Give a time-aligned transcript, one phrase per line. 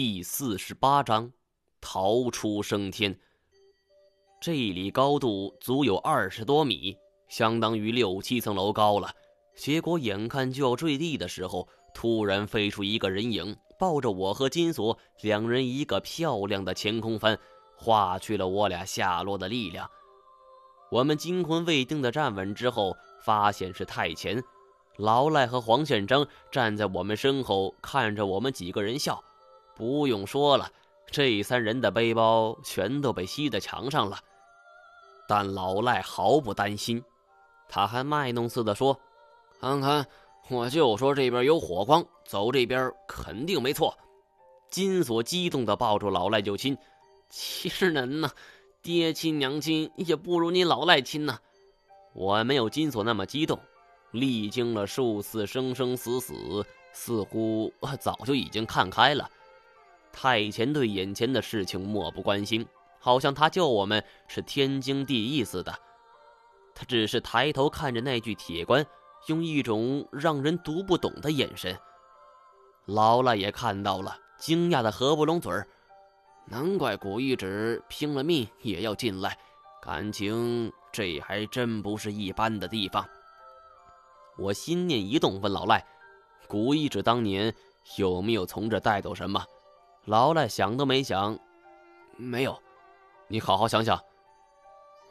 [0.00, 1.32] 第四十八章，
[1.80, 3.18] 逃出升天。
[4.40, 6.96] 这里高度足有二十多米，
[7.28, 9.10] 相当于六七层楼高了。
[9.56, 17.36] 结果眼看就要坠地的时候，突然飞出一个人影，抱着我和金锁两人一个漂亮的前空翻，
[17.76, 19.90] 化去了我俩下落的力量。
[20.92, 24.40] 我们惊魂未定的站稳之后，发现是太前、
[24.96, 29.20] 老赖和黄宪章站在我们身后，看着我们几个人笑。
[29.78, 30.68] 不用说了，
[31.06, 34.18] 这三人的背包全都被吸在墙上了。
[35.28, 37.02] 但老赖毫不担心，
[37.68, 38.98] 他还卖弄似的说
[39.60, 40.04] ：“看看，
[40.48, 43.96] 我就说这边有火光，走这边肯定没错。”
[44.68, 46.76] 金锁激动地抱住老赖就亲
[47.30, 48.30] ：“其实人呢，
[48.82, 51.38] 爹亲娘亲也不如你老赖亲呐。”
[52.14, 53.58] 我没有金锁那么激动，
[54.10, 59.30] 历经了数次生生死死，似乎早就已经看开了。
[60.20, 62.66] 太前对眼前的事情漠不关心。
[62.98, 65.72] 好像他救我们是天经地义似的，
[66.74, 68.84] 他只是抬头看着那具铁棺，
[69.28, 71.78] 用一种让人读不懂的眼神。
[72.86, 75.64] 老赖也看到了，惊讶的合不拢嘴儿。
[76.46, 79.38] 难怪古一指拼了命也要进来，
[79.80, 83.08] 感情这还真不是一般的地方。
[84.36, 85.86] 我心念一动，问老赖
[86.48, 87.54] ：“古一指当年
[87.96, 89.40] 有没有从这带走什么？”
[90.08, 91.38] 老赖想都没想
[92.16, 92.58] ：“没有。”
[93.28, 94.02] 你好好想想。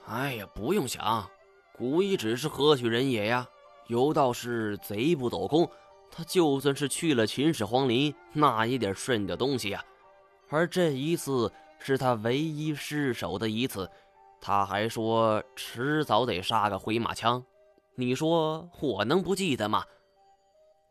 [0.07, 1.29] 哎呀，不用想，
[1.71, 3.47] 古一指是何许人也呀？
[3.85, 5.69] 有道是贼不走空，
[6.09, 9.85] 他就算是去了秦始皇陵，那也得顺着东西呀。
[10.49, 13.87] 而这一次是他唯一失手的一次，
[14.41, 17.45] 他还说迟早得杀个回马枪。
[17.93, 19.85] 你说我能不记得吗？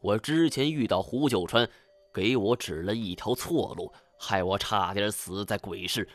[0.01, 1.69] 我之前遇到胡九川，
[2.17, 6.09] 给我指了一条错路，害我差点死在鬼市。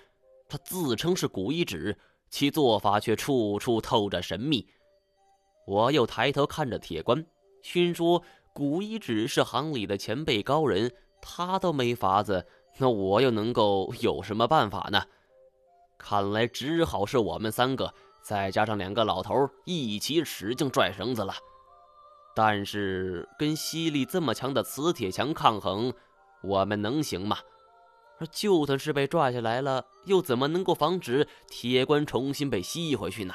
[0.49, 1.95] 他自称是古一指，
[2.27, 4.67] 其做法却处处透着神秘。
[5.67, 7.23] 我又抬头看着铁棺，
[7.61, 10.91] 心说：古一指是行里的前辈高人，
[11.21, 12.47] 他都没法子，
[12.79, 15.03] 那我又能够有什么办法呢？
[15.99, 21.31] 看来只好是我们三个，再加上两个老头一起使劲拽绳子了。
[22.33, 25.93] 但是跟吸力这么强的磁铁墙抗衡，
[26.41, 27.37] 我们能行吗？
[28.19, 33.33] 而就算是被拽下来了，又怎么能够防止铁棺重新被吸回去呢？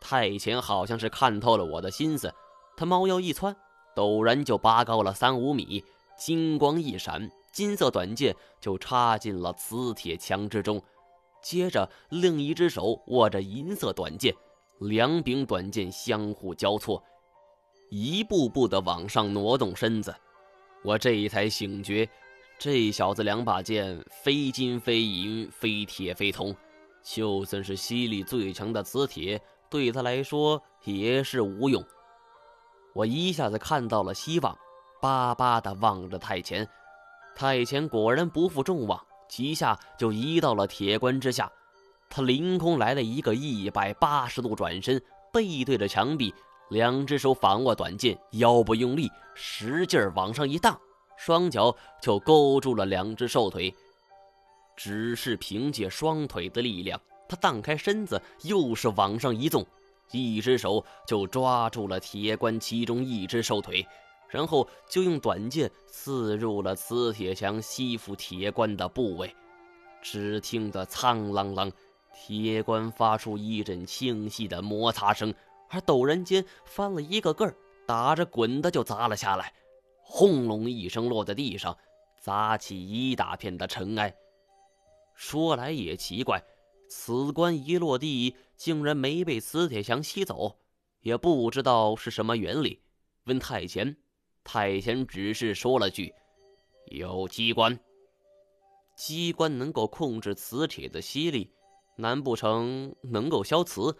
[0.00, 2.34] 太前好像是看透了我的心思，
[2.76, 3.54] 他猫腰一窜，
[3.94, 5.84] 陡然就拔高了三五米，
[6.18, 10.82] 金光一闪，金色短剑就插进了磁铁墙之中。
[11.42, 14.34] 接着，另一只手握着银色短剑，
[14.80, 17.04] 两柄短剑相互交错，
[17.94, 20.14] 一步步的往上挪动身子。
[20.82, 22.08] 我这才醒觉。
[22.58, 26.56] 这小子两把剑，非金非银，非铁非铜，
[27.02, 29.38] 就算是吸力最强的磁铁，
[29.68, 31.84] 对他来说也是无用。
[32.94, 34.56] 我一下子看到了希望，
[35.00, 36.66] 巴巴的望着太前。
[37.34, 38.98] 太前果然不负众望，
[39.28, 41.52] 几下就移到了铁棺之下。
[42.08, 46.32] 他凌空来了一个一百八十度转身，背对着墙壁，
[46.70, 50.78] 两只手反握短剑，腰部用力，使劲往上一荡。
[51.16, 53.72] 双脚就勾住了两只兽腿，
[54.76, 59.64] 只是凭借双腿的力量，他荡开身子，又是往上一纵，
[60.10, 63.86] 一只手就抓住了铁棺其中一只兽腿，
[64.28, 69.32] 然后就用短剑刺入了磁铁墙吸附铁棺的部位。
[70.00, 71.70] 只听得苍啷啷，
[72.12, 75.32] 铁棺发出一阵清晰的摩擦声，
[75.72, 77.56] 而陡然间翻了一个个儿，
[77.86, 79.52] 打着滚的就砸了下来。
[80.02, 81.76] 轰隆一声，落在地上，
[82.20, 84.14] 砸起一大片的尘埃。
[85.14, 86.44] 说来也奇怪，
[86.90, 90.58] 此棺一落地，竟然没被磁铁墙吸走，
[91.00, 92.82] 也不知道是什么原理。
[93.24, 93.96] 问太前，
[94.44, 96.12] 太前只是说了句
[96.92, 97.78] ：“有机关。”
[98.94, 101.50] 机关能够控制磁铁的吸力，
[101.96, 103.96] 难不成能够消磁？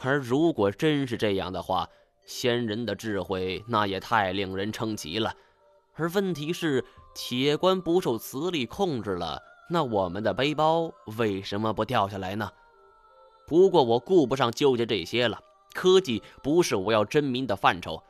[0.00, 1.88] 而如果真是这样的话，
[2.24, 5.34] 仙人的智慧，那也太令人称奇了。
[5.94, 6.84] 而问题是，
[7.14, 12.52] 铁棺不受磁力控制了，那我们的背包为什么不掉下来呢？
[13.46, 15.40] 不过我顾不上纠结这些了，
[15.74, 18.02] 科技不是我要真名的范畴。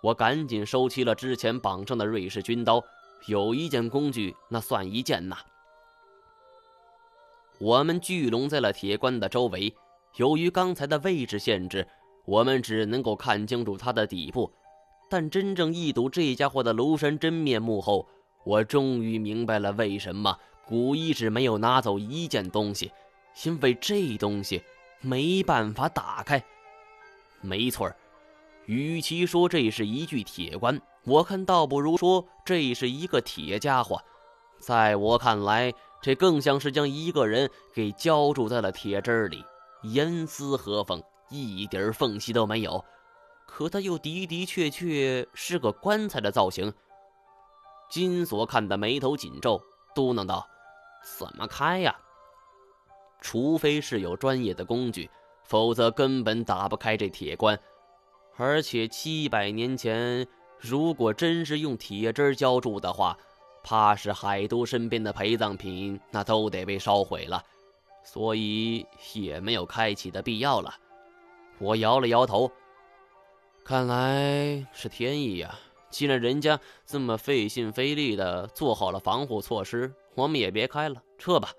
[0.00, 2.82] 我赶紧收齐了之前绑上的瑞士军刀，
[3.26, 5.36] 有一件工具，那算一件呐。
[7.58, 9.74] 我们聚拢在了铁棺的周围，
[10.16, 11.86] 由于刚才的位置限制。
[12.24, 14.52] 我们只能够看清楚它的底部，
[15.08, 18.06] 但真正一睹这家伙的庐山真面目后，
[18.44, 22.92] 我终于明白了为什么古一指没有拿走一件东西，
[23.44, 24.62] 因为这东西
[25.00, 26.44] 没办法打开。
[27.40, 27.90] 没错
[28.66, 33.98] 与其说这是一具铁棺，我看倒不如说这是一个铁家伙。
[34.60, 35.72] 在我看来，
[36.02, 39.42] 这更像是将一个人给浇筑在了铁汁里，
[39.82, 42.84] 严丝合缝，一点缝隙都没有。
[43.46, 46.72] 可它又的的确确是个棺材的造型。
[47.90, 49.62] 金锁看得眉头紧皱，
[49.94, 50.46] 嘟囔道
[51.18, 51.96] ：“怎么开呀？
[53.20, 55.10] 除非是有专业的工具，
[55.44, 57.58] 否则根本打不开这铁棺。
[58.36, 60.26] 而且七百年前，
[60.60, 63.16] 如果真是用铁汁浇筑的话，
[63.64, 67.42] 怕是海都身边的陪葬品那都得被烧毁了，
[68.10, 70.74] 所以也没有开启的必要了。”
[71.60, 72.50] 我摇了摇头，
[73.64, 75.58] 看来是天意呀。
[75.90, 81.50] 既然人家这么费心费力的做好了防护措施，我们也别开了，撤吧。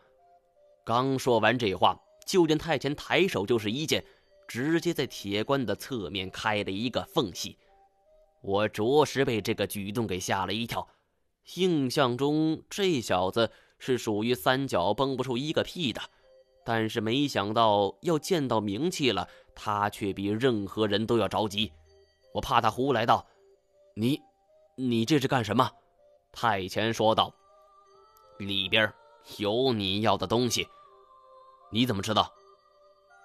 [0.83, 4.03] 刚说完这话，就见太前抬手就是一剑，
[4.47, 7.57] 直接在铁棺的侧面开了一个缝隙。
[8.41, 10.87] 我着实被这个举动给吓了一跳。
[11.55, 16.01] 印象中这小子是属于三脚蹦不出一个屁的，
[16.69, 21.73] 但是没想到要见到名气了，他却比任何人都要着急。
[22.31, 23.25] 我怕他胡来道。
[23.95, 24.21] 你，
[24.75, 25.67] 你这是干什么？
[26.31, 27.33] 太前说道
[28.37, 28.93] ：“里边
[29.37, 30.67] 有你要的东西。”
[31.73, 32.31] 你怎么知道？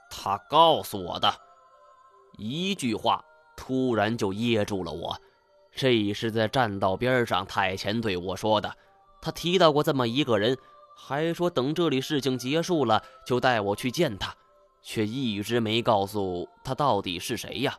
[0.08, 1.30] 他告诉我的。
[2.38, 3.22] 一句话
[3.58, 5.20] 突然就噎住了我。
[5.70, 8.74] 这是在栈道边上，太前对我说的。
[9.20, 10.56] 他提到过这么一个人，
[10.94, 14.34] 还说等这里事情结束了就带我去见他，
[14.82, 17.76] 却一直没告诉他到底是谁呀。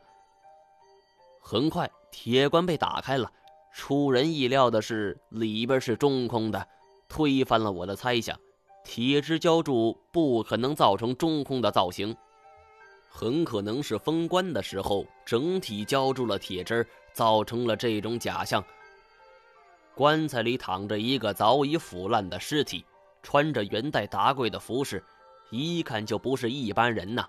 [1.41, 1.89] 很快。
[2.17, 3.29] 铁棺被打开了，
[3.73, 6.65] 出人意料的是，里边是中空的，
[7.09, 8.39] 推翻了我的猜想。
[8.85, 12.15] 铁汁浇筑不可能造成中空的造型，
[13.09, 18.63] 很可能是封棺的时候整体浇筑了铁汁，造成了这种假象。
[19.93, 22.85] 棺材里躺着一个早已腐烂的尸体，
[23.25, 25.03] 穿着元代达贵的服饰，
[25.49, 27.27] 一看就不是一般人呐。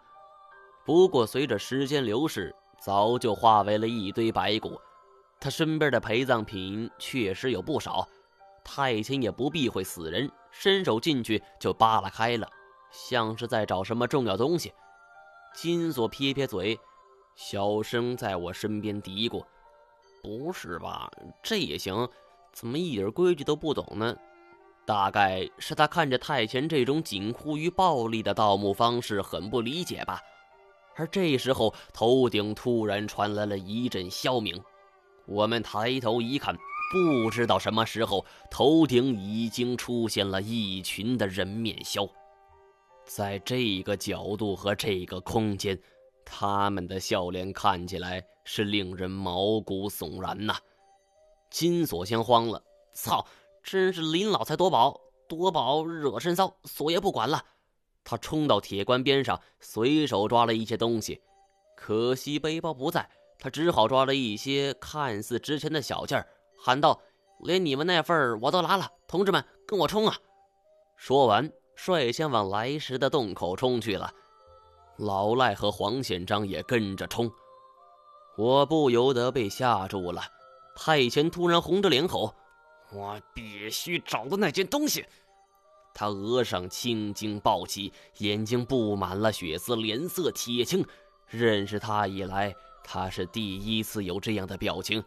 [0.85, 4.79] 不过随着时间流逝，早就化为了一堆白骨，
[5.41, 8.07] 他身边的陪葬品确实有不少。
[8.63, 12.47] 太监也不避讳死人，伸手进去就扒拉开了，
[12.91, 14.75] 像是在找什么重要东西。
[15.55, 16.79] 金锁撇撇嘴，
[17.35, 19.43] 小声在我身边嘀咕
[20.23, 21.11] ：“不是吧？
[21.43, 22.07] 这也行？
[22.53, 24.15] 怎么一点规矩都不懂呢？”
[24.87, 30.21] 大概是他看着太监这种近乎于暴力的盗墓方式很不理解吧。
[30.95, 34.59] 而这时候，头顶突然传来了一阵哮鸣。
[35.27, 36.57] 我们抬头一看，
[36.93, 42.09] 不知道什么时候，头顶已经出现了一群的人面鸮。
[43.05, 45.79] 在这个角度和这个空间，
[46.25, 50.57] 他们的笑脸看起来是令人毛骨悚然呐！
[51.51, 52.63] 金锁先慌了
[52.95, 53.27] ：“操，
[53.67, 57.43] 真是林老才夺宝，夺宝惹身骚，索爷不管了。”
[58.05, 61.21] 他冲到铁棺边上，随手抓了一些东西，
[61.77, 63.11] 可惜背包不在，
[63.41, 66.25] 他只好抓了一些看似值钱的小件
[66.57, 67.03] 喊道
[67.43, 70.17] ：“连你们那份我都拿了，同志们，跟我冲啊！”
[70.97, 74.13] 说完，率先往来时的洞口冲去了。
[74.97, 77.29] 老赖和黄显章也跟着冲，
[78.39, 80.23] 我不由得被吓住了。
[80.77, 82.33] 太前突然红着脸吼
[82.93, 85.05] ：“我必须找到那件东西！”
[85.95, 90.85] 他额上青筋暴起，眼睛布满了血丝，脸色铁青。
[91.29, 95.03] 认识他以来，他是第一次有这样的表情。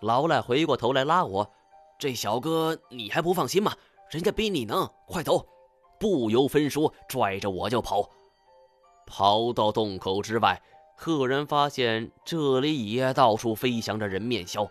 [0.00, 1.50] 老赖回过头来拉我
[1.98, 3.74] ：“这小哥，你还不放心吗？
[4.10, 5.46] 人家比你能，快走！”
[5.98, 8.10] 不由分说，拽着我就跑。
[9.06, 10.60] 跑到洞口之外，
[10.96, 14.68] 赫然发现这里也到处飞翔着人面鸮。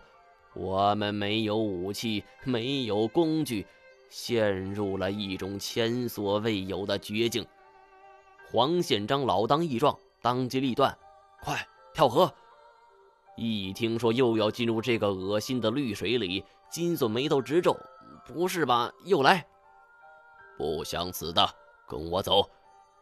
[0.54, 3.66] 我们没有武器，没有工具。
[4.10, 7.44] 陷入了一种前所未有的绝境。
[8.48, 10.96] 黄宪章老当益壮，当机立断
[11.42, 12.32] ：“快跳河！”
[13.36, 17.76] 一听说又要进入这个恶心的绿水里，金锁眉头直皱
[18.24, 18.92] ：“不是吧？
[19.04, 19.44] 又来？
[20.56, 21.44] 不想死的，
[21.88, 22.48] 跟我走！”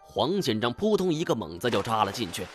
[0.00, 2.46] 黄宪章扑通一个猛子就扎了进去。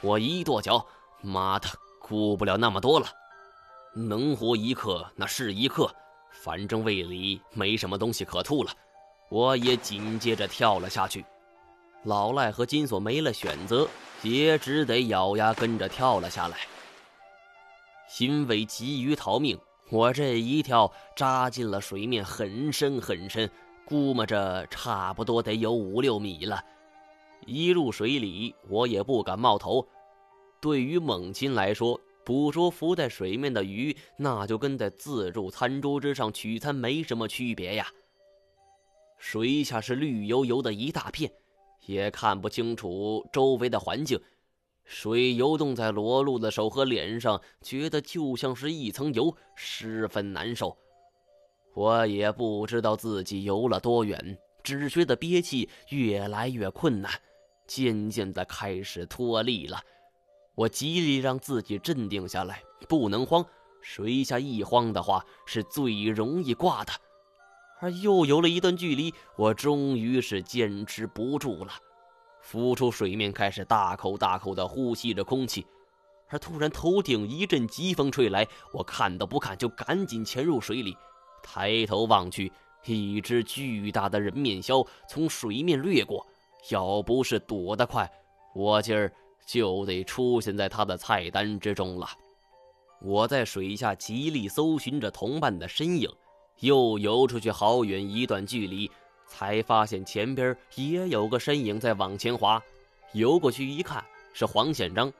[0.00, 0.86] 我一跺脚
[1.20, 1.66] ：“妈的，
[2.00, 3.08] 顾不了那么多了，
[3.96, 5.90] 能活一刻那是一刻。”
[6.30, 8.70] 反正胃里没什么东西可吐了，
[9.30, 11.24] 我也紧接着跳了下去。
[12.04, 13.88] 老赖和金锁没了选择，
[14.22, 16.58] 也只得咬牙跟着跳了下来。
[18.20, 19.58] 因为急于逃命，
[19.90, 23.50] 我这一跳扎进了水面，很深很深，
[23.84, 26.62] 估摸着差不多得有五六米了。
[27.46, 29.84] 一入水里，我也不敢冒头。
[30.60, 37.86] 对于猛禽来说，捕捉浮在水面的鱼，那就跟在自助餐桌之上取餐没什么区别呀。
[39.16, 41.30] 水下是绿油油的一大片，
[41.86, 44.20] 也看不清楚周围的环境。
[44.84, 50.76] 水游动在裸露的手和脸上，觉得就像是一层油，十分难受。
[51.74, 57.12] 我也不知道自己游了多远，只觉得憋气越来越困难，
[57.68, 59.80] 渐渐的开始脱力了。
[60.56, 63.44] 我极力让自己镇定下来，不能慌。
[63.82, 66.92] 水下一慌的话，是最容易挂的。
[67.78, 71.72] 而又游了一段距离，我终于是坚持不住了。
[72.40, 75.66] 浮出水面，开始大口大口地呼吸着空气，
[76.28, 80.96] 而突然头顶一阵疾风吹来，我看都不看，就赶紧潜入水里。
[81.42, 82.50] 抬头望去，
[82.86, 86.26] 一只巨大的人面鸮从水面掠过，
[86.70, 88.10] 要不是躲得快，
[88.54, 89.12] 我今儿
[89.46, 92.06] 就得出现在他的菜单之中了。
[93.00, 96.10] 我在水下极力搜寻着同伴的身影，
[96.60, 98.90] 又游出去好远一段距离。
[99.28, 102.62] 才发现前边也有个身影在往前滑，
[103.12, 105.12] 游过去一看是黄宪章，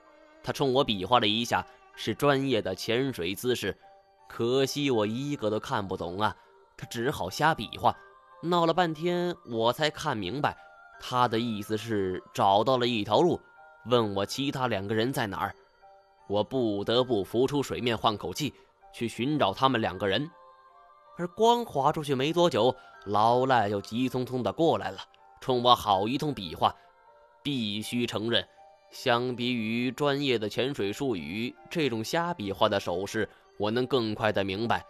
[0.45, 1.67] 他冲我比划了一下，
[1.97, 3.77] 是专业的潜水姿势，
[4.29, 6.37] 可惜我一个都看不懂啊，
[6.77, 7.93] 他只好瞎比划，
[8.45, 10.57] 闹了半天我才看明白，
[11.01, 13.41] 他的意思是找到了一条路，
[13.89, 15.55] 问我其他两个人在哪儿，
[16.29, 18.53] 我不得不浮出水面换口气，
[18.93, 20.29] 去寻找他们两个人。
[21.17, 22.75] 而刚滑出去没多久，
[23.05, 24.99] 老赖就急匆匆的过来了，
[25.41, 26.75] 冲我好一通比划。
[27.43, 28.45] 必须承认，
[28.91, 34.85] 相比于专业的潜水术语，这种瞎比划的手势，我能更快的明白。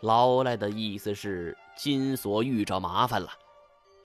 [0.00, 3.30] 老赖的意思是金锁遇着麻烦了，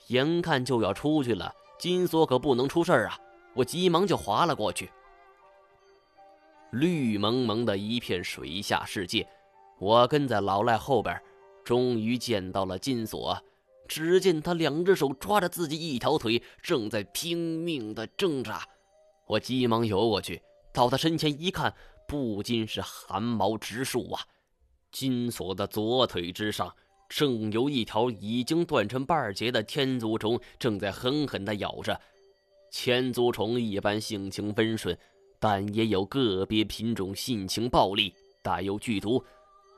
[0.07, 3.17] 眼看就要出去了，金锁可不能出事儿啊！
[3.53, 4.89] 我急忙就划了过去。
[6.71, 9.27] 绿蒙蒙的一片水下世界，
[9.77, 11.21] 我跟在老赖后边。
[11.63, 13.39] 终于见到了金锁，
[13.87, 18.67] 只见他两只手抓着自己一条腿，正在拼命的挣扎。
[19.27, 20.41] 我急忙游过去，
[20.73, 21.71] 到他身前一看，
[22.07, 24.25] 不禁是汗毛直竖啊！
[24.91, 26.75] 金锁的左腿之上，
[27.07, 32.01] 正有一条已经断成半截的天竺虫，正在狠狠地咬着。
[32.71, 34.97] 千足虫一般性情温顺，
[35.39, 38.11] 但也有个别品种性情暴戾，
[38.41, 39.23] 带有剧毒。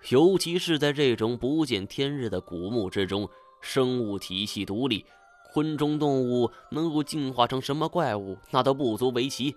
[0.09, 3.27] 尤其是在这种不见天日的古墓之中，
[3.61, 5.03] 生物体系独立，
[5.51, 9.55] 昆虫动物能够进化成什么怪物，那都不足为奇。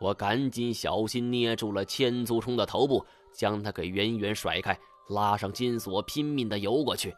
[0.00, 4.76] 我赶紧小心捏住了千足虫的头部，将它给远远甩开，
[5.10, 7.14] 拉上金锁，拼命地游过去。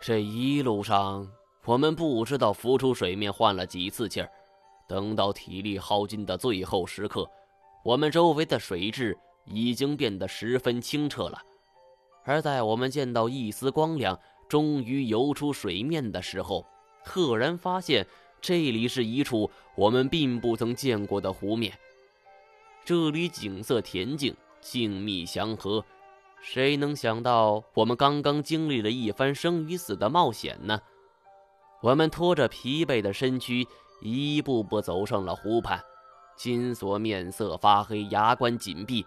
[0.00, 1.28] 这一路上，
[1.64, 4.30] 我们不知道浮出水面换了几次气儿。
[4.88, 7.28] 等到体力耗尽的最后时刻，
[7.84, 9.16] 我们周围的水质。
[9.48, 11.40] 已经变得十分清澈了，
[12.24, 16.66] 而在我们见到一丝光亮，终于游出水面的时候，
[17.04, 18.04] 赫然发现
[18.40, 21.72] 这里是一处我们并不曾见过的湖面。
[22.84, 25.84] 这里景色恬静，静谧祥和。
[26.42, 30.80] 谁能想到，我们刚刚经历了一番生与死的冒险呢？
[31.82, 33.64] 我们拖着疲惫的身躯，
[34.00, 35.82] 一步步走上了湖畔。
[36.36, 39.04] 金锁面色发黑，牙关紧闭。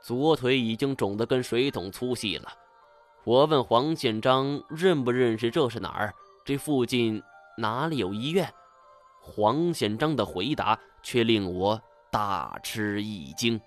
[0.00, 2.48] 左腿已经肿得跟水桶粗细了。
[3.24, 6.14] 我问黄宪章认不认识这是哪儿？
[6.44, 7.22] 这附近
[7.56, 8.52] 哪里有医院？
[9.20, 11.80] 黄显章的回答却令我
[12.10, 13.60] 大吃一惊。